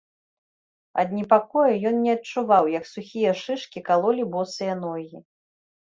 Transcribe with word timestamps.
Ад 1.01 1.11
непакою 1.17 1.73
ён 1.89 1.95
не 2.07 2.11
адчуваў, 2.19 2.71
як 2.79 2.85
сухія 2.93 3.31
шышкі 3.45 3.79
калолі 3.91 4.23
босыя 4.37 4.73
ногі. 4.85 5.17